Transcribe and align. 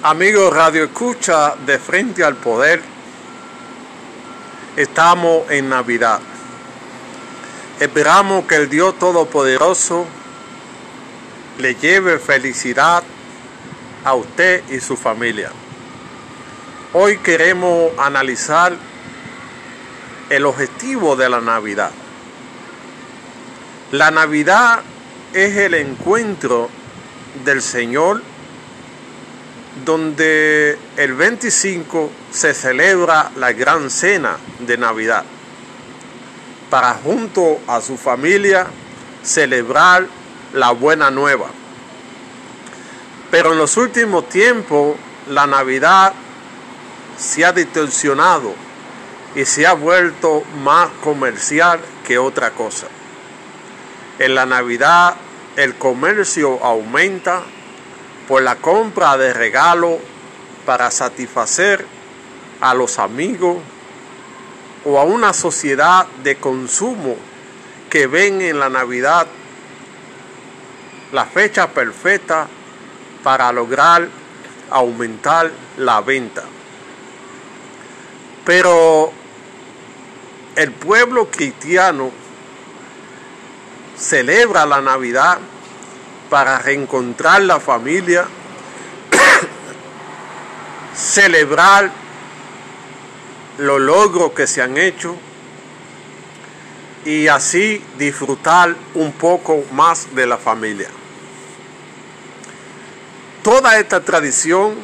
Amigos 0.00 0.54
Radio 0.54 0.84
Escucha 0.84 1.56
de 1.66 1.76
Frente 1.76 2.22
al 2.22 2.36
Poder, 2.36 2.80
estamos 4.76 5.50
en 5.50 5.68
Navidad. 5.68 6.20
Esperamos 7.80 8.44
que 8.44 8.54
el 8.54 8.68
Dios 8.68 8.96
Todopoderoso 8.96 10.06
le 11.58 11.74
lleve 11.74 12.20
felicidad 12.20 13.02
a 14.04 14.14
usted 14.14 14.62
y 14.70 14.78
su 14.78 14.96
familia. 14.96 15.50
Hoy 16.92 17.18
queremos 17.18 17.90
analizar 17.98 18.76
el 20.30 20.46
objetivo 20.46 21.16
de 21.16 21.28
la 21.28 21.40
Navidad. 21.40 21.90
La 23.90 24.12
Navidad 24.12 24.78
es 25.32 25.56
el 25.56 25.74
encuentro 25.74 26.70
del 27.44 27.60
Señor 27.60 28.22
donde 29.84 30.78
el 30.96 31.14
25 31.14 32.10
se 32.30 32.54
celebra 32.54 33.30
la 33.36 33.52
gran 33.52 33.90
cena 33.90 34.36
de 34.60 34.76
Navidad 34.78 35.24
para 36.70 36.94
junto 36.94 37.60
a 37.66 37.80
su 37.80 37.96
familia 37.96 38.66
celebrar 39.22 40.06
la 40.52 40.70
buena 40.70 41.10
nueva. 41.10 41.46
Pero 43.30 43.52
en 43.52 43.58
los 43.58 43.76
últimos 43.76 44.28
tiempos 44.28 44.96
la 45.28 45.46
Navidad 45.46 46.12
se 47.18 47.44
ha 47.44 47.52
distorsionado 47.52 48.54
y 49.34 49.44
se 49.44 49.66
ha 49.66 49.74
vuelto 49.74 50.42
más 50.62 50.88
comercial 51.02 51.80
que 52.06 52.18
otra 52.18 52.50
cosa. 52.50 52.86
En 54.18 54.34
la 54.34 54.46
Navidad 54.46 55.16
el 55.56 55.76
comercio 55.76 56.62
aumenta 56.64 57.42
por 58.28 58.42
la 58.42 58.56
compra 58.56 59.16
de 59.16 59.32
regalos 59.32 59.96
para 60.66 60.90
satisfacer 60.90 61.84
a 62.60 62.74
los 62.74 62.98
amigos 62.98 63.56
o 64.84 64.98
a 64.98 65.04
una 65.04 65.32
sociedad 65.32 66.06
de 66.22 66.36
consumo 66.36 67.16
que 67.88 68.06
ven 68.06 68.42
en 68.42 68.58
la 68.58 68.68
Navidad 68.68 69.26
la 71.12 71.24
fecha 71.24 71.68
perfecta 71.68 72.46
para 73.24 73.50
lograr 73.50 74.06
aumentar 74.70 75.50
la 75.78 76.02
venta. 76.02 76.44
Pero 78.44 79.10
el 80.54 80.72
pueblo 80.72 81.30
cristiano 81.30 82.10
celebra 83.96 84.66
la 84.66 84.82
Navidad 84.82 85.38
para 86.28 86.58
reencontrar 86.58 87.42
la 87.42 87.60
familia, 87.60 88.26
celebrar 90.94 91.90
los 93.58 93.80
logros 93.80 94.32
que 94.32 94.46
se 94.46 94.62
han 94.62 94.76
hecho 94.76 95.16
y 97.04 97.28
así 97.28 97.82
disfrutar 97.96 98.74
un 98.94 99.12
poco 99.12 99.64
más 99.72 100.14
de 100.14 100.26
la 100.26 100.36
familia. 100.36 100.88
Toda 103.42 103.78
esta 103.78 104.00
tradición 104.00 104.74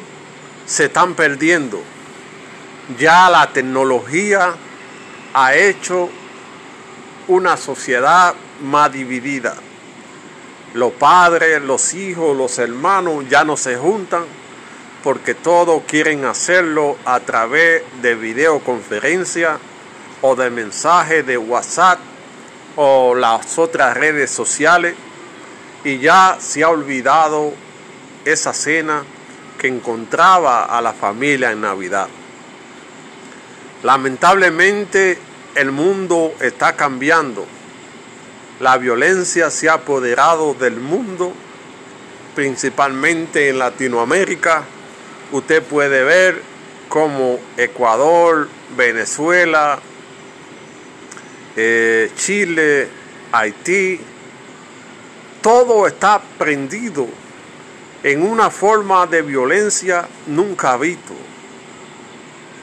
se 0.67 0.87
están 0.87 1.15
perdiendo. 1.15 1.83
Ya 2.98 3.28
la 3.28 3.53
tecnología 3.53 4.55
ha 5.34 5.55
hecho 5.55 6.09
una 7.28 7.56
sociedad 7.56 8.34
más 8.62 8.92
dividida. 8.92 9.56
Los 10.75 10.92
padres, 10.92 11.62
los 11.62 11.94
hijos, 11.94 12.36
los 12.36 12.58
hermanos 12.58 13.25
ya 13.28 13.44
no 13.44 13.56
se 13.56 13.77
juntan 13.77 14.25
porque 15.05 15.34
todos 15.34 15.84
quieren 15.86 16.25
hacerlo 16.25 16.97
a 17.05 17.20
través 17.20 17.84
de 18.03 18.16
videoconferencia 18.16 19.58
o 20.20 20.34
de 20.34 20.50
mensajes 20.50 21.25
de 21.25 21.38
WhatsApp 21.38 22.00
o 22.75 23.15
las 23.15 23.56
otras 23.56 23.97
redes 23.97 24.32
sociales 24.32 24.97
y 25.84 25.99
ya 25.99 26.38
se 26.41 26.65
ha 26.65 26.71
olvidado 26.71 27.53
esa 28.25 28.53
cena 28.53 29.04
que 29.59 29.69
encontraba 29.69 30.65
a 30.65 30.82
la 30.82 30.93
familia 30.93 31.53
en 31.53 31.60
Navidad. 31.60 32.09
Lamentablemente 33.84 35.19
el 35.54 35.70
mundo 35.70 36.34
está 36.41 36.75
cambiando 36.75 37.47
la 38.60 38.78
violencia 38.78 39.50
se 39.50 39.69
ha 39.69 39.75
apoderado 39.75 40.54
del 40.54 40.76
mundo, 40.81 41.32
principalmente 42.34 43.48
en 43.48 43.59
Latinoamérica. 43.59 44.65
Usted 45.32 45.62
puede 45.62 46.04
ver 46.04 46.41
como 46.88 47.41
Ecuador, 47.56 48.48
Venezuela, 48.76 49.81
eh, 51.56 52.10
Chile, 52.16 52.88
Haití, 53.32 54.00
todo 55.43 55.87
está 55.87 56.20
prendido 56.38 57.06
en 58.03 58.22
una 58.22 58.50
forma 58.50 59.06
de 59.06 59.22
violencia 59.22 60.06
nunca 60.26 60.76
visto, 60.76 61.14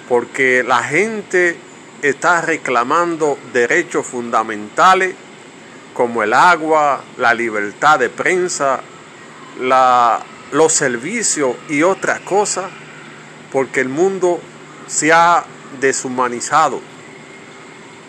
porque 0.07 0.63
la 0.63 0.83
gente 0.83 1.57
está 2.01 2.41
reclamando 2.41 3.37
derechos 3.53 4.05
fundamentales 4.05 5.15
como 6.01 6.23
el 6.23 6.33
agua, 6.33 7.03
la 7.17 7.31
libertad 7.35 7.99
de 7.99 8.09
prensa, 8.09 8.79
los 9.59 10.73
servicios 10.73 11.55
y 11.69 11.83
otras 11.83 12.21
cosas, 12.21 12.71
porque 13.51 13.81
el 13.81 13.89
mundo 13.89 14.41
se 14.87 15.13
ha 15.13 15.43
deshumanizado. 15.79 16.81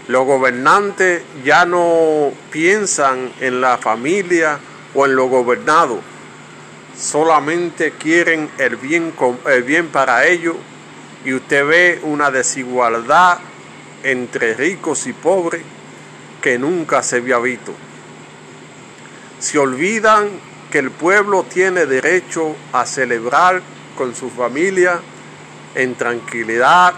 Los 0.08 0.24
gobernantes 0.24 1.22
ya 1.44 1.66
no 1.66 2.32
piensan 2.50 3.30
en 3.40 3.60
la 3.60 3.76
familia 3.76 4.58
o 4.94 5.04
en 5.04 5.14
lo 5.14 5.26
gobernado, 5.26 6.00
solamente 6.98 7.90
quieren 7.90 8.48
el 8.56 8.76
bien, 8.76 9.12
el 9.44 9.64
bien 9.64 9.88
para 9.88 10.24
ellos 10.24 10.56
y 11.26 11.34
usted 11.34 11.66
ve 11.66 12.00
una 12.04 12.30
desigualdad 12.30 13.36
entre 14.02 14.54
ricos 14.54 15.06
y 15.06 15.12
pobres 15.12 15.60
que 16.42 16.58
nunca 16.58 17.02
se 17.02 17.16
había 17.16 17.38
visto. 17.38 17.72
Se 19.38 19.58
olvidan 19.58 20.28
que 20.70 20.78
el 20.78 20.90
pueblo 20.90 21.44
tiene 21.44 21.86
derecho 21.86 22.54
a 22.72 22.84
celebrar 22.84 23.62
con 23.96 24.14
su 24.14 24.28
familia 24.28 25.00
en 25.74 25.94
tranquilidad, 25.94 26.94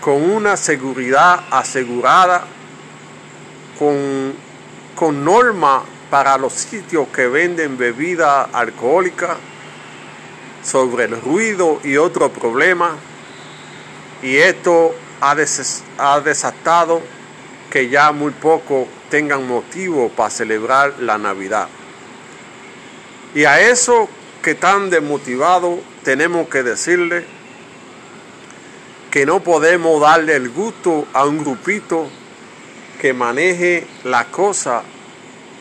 con 0.00 0.22
una 0.22 0.56
seguridad 0.56 1.44
asegurada, 1.50 2.44
con, 3.78 4.34
con 4.94 5.24
norma 5.24 5.82
para 6.10 6.36
los 6.38 6.52
sitios 6.52 7.08
que 7.08 7.26
venden 7.26 7.78
bebida 7.78 8.42
alcohólica, 8.42 9.36
sobre 10.62 11.04
el 11.04 11.20
ruido 11.20 11.80
y 11.82 11.96
otro 11.96 12.30
problema. 12.30 12.96
Y 14.22 14.36
esto 14.36 14.94
ha, 15.20 15.34
ha 15.98 16.20
desatado 16.20 17.02
que 17.72 17.88
ya 17.88 18.12
muy 18.12 18.32
poco 18.32 18.86
tengan 19.08 19.48
motivo 19.48 20.10
para 20.10 20.28
celebrar 20.28 20.92
la 20.98 21.16
Navidad. 21.16 21.68
Y 23.34 23.44
a 23.44 23.62
eso 23.62 24.10
que 24.42 24.50
están 24.50 24.90
desmotivados 24.90 25.80
tenemos 26.04 26.48
que 26.48 26.62
decirle 26.62 27.24
que 29.10 29.24
no 29.24 29.40
podemos 29.40 30.02
darle 30.02 30.36
el 30.36 30.50
gusto 30.50 31.06
a 31.14 31.24
un 31.24 31.38
grupito 31.38 32.10
que 33.00 33.14
maneje 33.14 33.86
la 34.04 34.26
cosa 34.26 34.82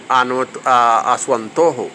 a, 0.10 1.14
a 1.14 1.18
su 1.18 1.34
antojo. 1.34 1.90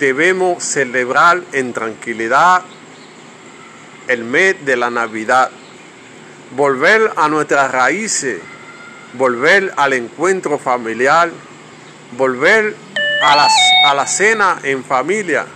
Debemos 0.00 0.64
celebrar 0.64 1.40
en 1.52 1.72
tranquilidad 1.72 2.62
el 4.08 4.24
mes 4.24 4.56
de 4.64 4.76
la 4.76 4.90
Navidad, 4.90 5.52
volver 6.56 7.12
a 7.14 7.28
nuestras 7.28 7.70
raíces 7.70 8.40
volver 9.14 9.72
al 9.76 9.92
encuentro 9.92 10.58
familiar, 10.58 11.30
volver 12.16 12.76
a, 13.22 13.48
a 13.86 13.94
la 13.94 14.06
cena 14.06 14.58
en 14.62 14.84
familia, 14.84 15.46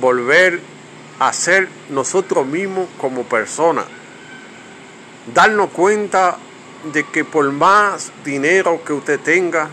volver 0.00 0.60
a 1.18 1.32
ser 1.32 1.68
nosotros 1.90 2.46
mismos 2.46 2.88
como 2.98 3.24
personas. 3.24 3.86
Darnos 5.34 5.70
cuenta 5.70 6.38
de 6.92 7.04
que 7.04 7.24
por 7.24 7.50
más 7.50 8.12
dinero 8.24 8.82
que 8.84 8.92
usted 8.92 9.18
tenga, 9.20 9.68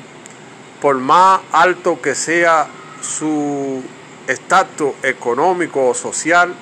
por 0.81 0.95
más 0.97 1.41
alto 1.51 2.01
que 2.01 2.15
sea 2.15 2.67
su 3.01 3.83
estatus 4.27 4.93
económico 5.03 5.87
o 5.87 5.93
social, 5.93 6.53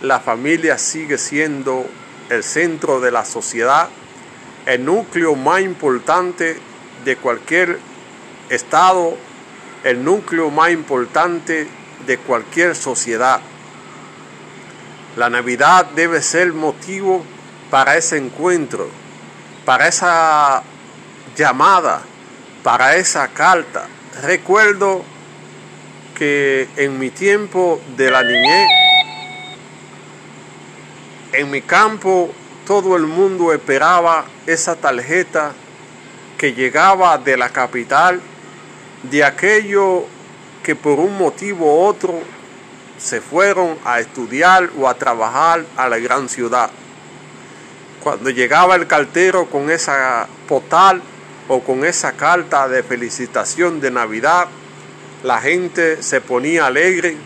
la 0.00 0.20
familia 0.20 0.78
sigue 0.78 1.18
siendo 1.18 1.84
el 2.30 2.42
centro 2.42 3.00
de 3.00 3.10
la 3.10 3.24
sociedad 3.24 3.88
el 4.66 4.84
núcleo 4.84 5.34
más 5.34 5.60
importante 5.60 6.58
de 7.04 7.16
cualquier 7.16 7.78
estado, 8.48 9.16
el 9.84 10.04
núcleo 10.04 10.50
más 10.50 10.70
importante 10.70 11.66
de 12.06 12.18
cualquier 12.18 12.76
sociedad. 12.76 13.40
La 15.16 15.28
Navidad 15.28 15.86
debe 15.94 16.22
ser 16.22 16.52
motivo 16.52 17.24
para 17.70 17.96
ese 17.96 18.16
encuentro, 18.16 18.88
para 19.64 19.88
esa 19.88 20.62
llamada, 21.36 22.02
para 22.62 22.96
esa 22.96 23.28
carta. 23.28 23.86
Recuerdo 24.22 25.02
que 26.16 26.68
en 26.76 26.98
mi 26.98 27.10
tiempo 27.10 27.80
de 27.96 28.10
la 28.10 28.22
niñez, 28.22 28.68
en 31.32 31.50
mi 31.50 31.62
campo, 31.62 32.32
todo 32.66 32.96
el 32.96 33.06
mundo 33.06 33.52
esperaba 33.52 34.24
esa 34.46 34.76
tarjeta 34.76 35.52
que 36.38 36.54
llegaba 36.54 37.18
de 37.18 37.36
la 37.36 37.50
capital, 37.50 38.20
de 39.04 39.24
aquello 39.24 40.04
que 40.62 40.76
por 40.76 40.98
un 40.98 41.16
motivo 41.18 41.66
u 41.66 41.86
otro 41.86 42.20
se 42.98 43.20
fueron 43.20 43.76
a 43.84 44.00
estudiar 44.00 44.70
o 44.78 44.88
a 44.88 44.94
trabajar 44.94 45.64
a 45.76 45.88
la 45.88 45.98
gran 45.98 46.28
ciudad. 46.28 46.70
Cuando 48.02 48.30
llegaba 48.30 48.76
el 48.76 48.86
cartero 48.86 49.46
con 49.46 49.70
esa 49.70 50.26
postal 50.48 51.02
o 51.48 51.60
con 51.60 51.84
esa 51.84 52.12
carta 52.12 52.68
de 52.68 52.82
felicitación 52.82 53.80
de 53.80 53.90
Navidad, 53.90 54.48
la 55.24 55.40
gente 55.40 56.02
se 56.02 56.20
ponía 56.20 56.66
alegre 56.66 57.16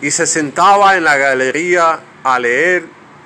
y 0.00 0.10
se 0.10 0.26
sentaba 0.26 0.96
en 0.96 1.04
la 1.04 1.16
galería 1.16 2.00
a 2.22 2.38
leer 2.38 2.84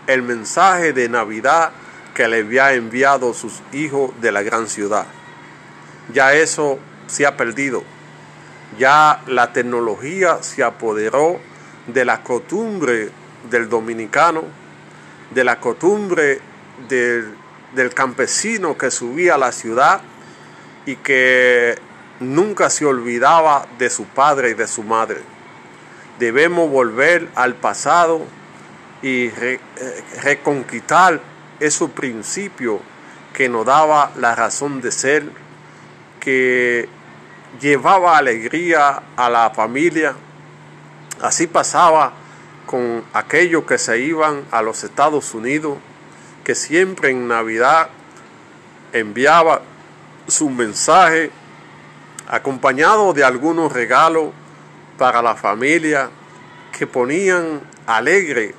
el 0.08 0.22
mensaje 0.22 0.92
de 0.92 1.08
Navidad 1.08 1.70
que 2.14 2.26
le 2.26 2.38
había 2.38 2.72
enviado 2.72 3.32
sus 3.34 3.62
hijos 3.72 4.10
de 4.20 4.32
la 4.32 4.42
gran 4.42 4.66
ciudad. 4.66 5.06
Ya 6.12 6.32
eso 6.32 6.78
se 7.06 7.26
ha 7.26 7.36
perdido. 7.36 7.84
Ya 8.78 9.22
la 9.26 9.52
tecnología 9.52 10.42
se 10.42 10.64
apoderó 10.64 11.38
de 11.86 12.04
la 12.04 12.22
costumbre 12.22 13.10
del 13.50 13.68
dominicano, 13.68 14.44
de 15.30 15.44
la 15.44 15.60
costumbre 15.60 16.40
del, 16.88 17.34
del 17.74 17.94
campesino 17.94 18.76
que 18.76 18.90
subía 18.90 19.34
a 19.34 19.38
la 19.38 19.52
ciudad 19.52 20.00
y 20.86 20.96
que 20.96 21.76
nunca 22.20 22.70
se 22.70 22.86
olvidaba 22.86 23.66
de 23.78 23.90
su 23.90 24.04
padre 24.06 24.50
y 24.50 24.54
de 24.54 24.66
su 24.66 24.82
madre. 24.82 25.20
Debemos 26.18 26.70
volver 26.70 27.28
al 27.34 27.54
pasado 27.54 28.22
y 29.02 29.26
eh, 29.26 29.60
reconquistar 30.22 31.20
esos 31.60 31.90
principios 31.90 32.80
que 33.32 33.48
nos 33.48 33.66
daba 33.66 34.12
la 34.16 34.34
razón 34.34 34.80
de 34.80 34.90
ser, 34.90 35.30
que 36.20 36.88
llevaba 37.60 38.16
alegría 38.18 39.02
a 39.16 39.30
la 39.30 39.50
familia. 39.50 40.14
Así 41.20 41.46
pasaba 41.46 42.12
con 42.66 43.04
aquellos 43.12 43.64
que 43.64 43.78
se 43.78 43.98
iban 43.98 44.44
a 44.50 44.62
los 44.62 44.84
Estados 44.84 45.34
Unidos, 45.34 45.78
que 46.44 46.54
siempre 46.54 47.10
en 47.10 47.28
Navidad 47.28 47.88
enviaba 48.92 49.62
su 50.26 50.50
mensaje 50.50 51.30
acompañado 52.28 53.12
de 53.14 53.24
algunos 53.24 53.72
regalos 53.72 54.30
para 54.98 55.22
la 55.22 55.34
familia 55.34 56.10
que 56.76 56.86
ponían 56.86 57.60
alegre 57.86 58.54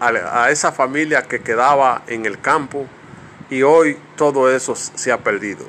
a, 0.00 0.50
esa 0.50 0.72
familia 0.72 1.22
que 1.22 1.40
quedaba 1.40 2.02
en 2.06 2.26
el 2.26 2.40
campo 2.40 2.86
y 3.50 3.62
hoy 3.62 3.98
todo 4.16 4.54
eso 4.54 4.74
se 4.74 5.12
ha 5.12 5.18
perdido. 5.18 5.64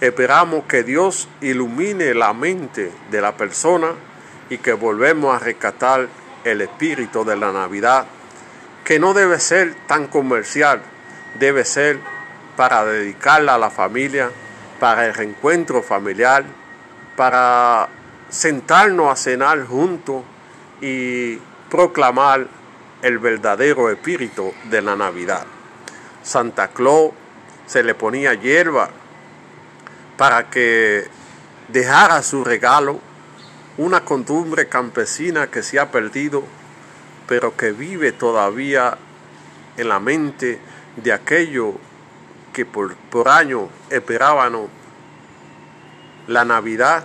Esperamos 0.00 0.64
que 0.64 0.82
Dios 0.82 1.28
ilumine 1.40 2.14
la 2.14 2.32
mente 2.32 2.92
de 3.10 3.20
la 3.20 3.36
persona 3.36 3.92
y 4.50 4.58
que 4.58 4.72
volvemos 4.72 5.34
a 5.34 5.38
rescatar 5.38 6.08
el 6.44 6.60
espíritu 6.60 7.24
de 7.24 7.36
la 7.36 7.52
Navidad, 7.52 8.06
que 8.84 8.98
no 8.98 9.14
debe 9.14 9.40
ser 9.40 9.74
tan 9.86 10.08
comercial, 10.08 10.82
debe 11.38 11.64
ser 11.64 11.98
para 12.56 12.84
dedicarla 12.84 13.54
a 13.54 13.58
la 13.58 13.70
familia, 13.70 14.30
para 14.78 15.06
el 15.06 15.14
reencuentro 15.14 15.82
familiar, 15.82 16.44
para 17.16 17.88
sentarnos 18.28 19.10
a 19.10 19.16
cenar 19.16 19.64
juntos 19.64 20.22
y 20.80 21.38
proclamar 21.70 22.46
el 23.04 23.18
verdadero 23.18 23.90
espíritu 23.90 24.54
de 24.70 24.80
la 24.80 24.96
Navidad. 24.96 25.44
Santa 26.22 26.68
Claus 26.68 27.12
se 27.66 27.82
le 27.82 27.94
ponía 27.94 28.32
hierba 28.32 28.88
para 30.16 30.48
que 30.48 31.06
dejara 31.68 32.22
su 32.22 32.44
regalo, 32.44 32.98
una 33.76 34.06
costumbre 34.06 34.70
campesina 34.70 35.48
que 35.48 35.62
se 35.62 35.78
ha 35.78 35.90
perdido, 35.90 36.44
pero 37.28 37.54
que 37.54 37.72
vive 37.72 38.12
todavía 38.12 38.96
en 39.76 39.88
la 39.90 40.00
mente 40.00 40.58
de 40.96 41.12
aquellos 41.12 41.74
que 42.54 42.64
por, 42.64 42.96
por 42.96 43.28
años 43.28 43.68
esperaban 43.90 44.56
la 46.26 46.46
Navidad 46.46 47.04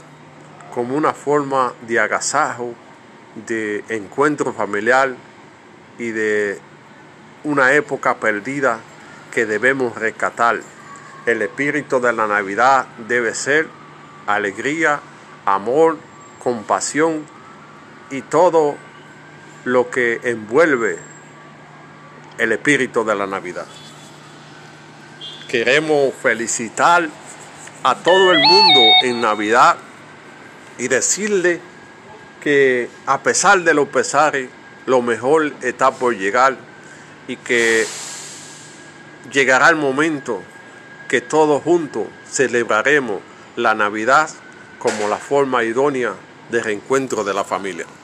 como 0.74 0.96
una 0.96 1.14
forma 1.14 1.74
de 1.82 2.00
agasajo, 2.00 2.74
de 3.48 3.84
encuentro 3.90 4.54
familiar 4.54 5.14
y 6.00 6.12
de 6.12 6.60
una 7.44 7.74
época 7.74 8.16
perdida 8.18 8.80
que 9.32 9.46
debemos 9.46 9.96
rescatar. 9.96 10.62
El 11.26 11.42
espíritu 11.42 12.00
de 12.00 12.14
la 12.14 12.26
Navidad 12.26 12.88
debe 13.08 13.36
ser 13.36 13.68
alegría, 14.26 15.02
amor, 15.46 15.98
compasión 16.42 17.26
y 18.10 18.22
todo 18.22 18.76
lo 19.66 19.92
que 19.92 20.20
envuelve 20.24 20.98
el 22.38 22.54
espíritu 22.54 23.04
de 23.04 23.16
la 23.16 23.28
Navidad. 23.28 23.68
Queremos 25.48 26.14
felicitar 26.14 27.10
a 27.84 27.96
todo 27.96 28.32
el 28.32 28.40
mundo 28.40 28.80
en 29.04 29.22
Navidad 29.22 29.78
y 30.78 30.88
decirle 30.88 31.60
que 32.42 32.90
a 33.06 33.20
pesar 33.20 33.62
de 33.62 33.74
los 33.74 33.90
pesares, 33.90 34.50
lo 34.90 35.04
mejor 35.04 35.54
está 35.62 35.92
por 35.92 36.18
llegar 36.18 36.58
y 37.28 37.36
que 37.36 37.86
llegará 39.32 39.70
el 39.70 39.76
momento 39.76 40.42
que 41.08 41.22
todos 41.22 41.62
juntos 41.62 42.08
celebraremos 42.28 43.22
la 43.56 43.76
Navidad 43.76 44.32
como 44.80 45.08
la 45.08 45.18
forma 45.18 45.64
idónea 45.64 46.16
de 46.50 46.64
reencuentro 46.64 47.24
de 47.24 47.36
la 47.36 47.44
familia. 47.44 47.86